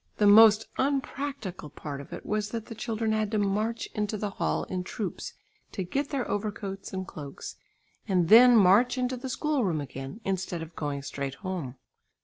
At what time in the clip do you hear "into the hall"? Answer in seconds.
3.93-4.63